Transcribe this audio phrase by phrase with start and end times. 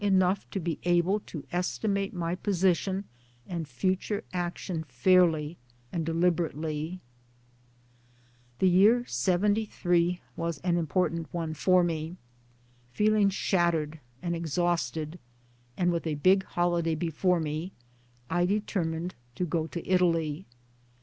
[0.03, 3.03] enough to be able to estimate my position
[3.47, 5.55] and future action fairly
[5.93, 6.99] and deliberately.
[8.57, 12.17] The year '73 was an important one for me.
[12.91, 15.19] Feel ing shattered and exhausted,
[15.77, 17.71] and with a big holiday before me,
[18.27, 20.47] I determined to go to Italy.